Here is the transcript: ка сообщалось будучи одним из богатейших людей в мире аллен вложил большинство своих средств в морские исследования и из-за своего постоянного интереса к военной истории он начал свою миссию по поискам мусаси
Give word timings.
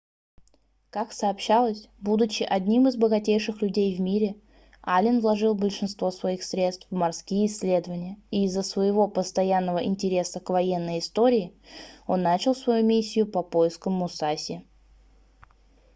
ка 0.95 1.05
сообщалось 1.11 1.87
будучи 1.99 2.41
одним 2.41 2.87
из 2.87 2.95
богатейших 2.95 3.61
людей 3.61 3.95
в 3.95 4.01
мире 4.01 4.35
аллен 4.81 5.19
вложил 5.19 5.53
большинство 5.53 6.09
своих 6.09 6.41
средств 6.43 6.87
в 6.89 6.95
морские 6.95 7.45
исследования 7.45 8.17
и 8.31 8.45
из-за 8.45 8.63
своего 8.63 9.07
постоянного 9.07 9.83
интереса 9.85 10.39
к 10.39 10.49
военной 10.49 10.97
истории 10.97 11.53
он 12.07 12.23
начал 12.23 12.55
свою 12.55 12.83
миссию 12.83 13.27
по 13.27 13.43
поискам 13.43 13.93
мусаси 13.93 14.65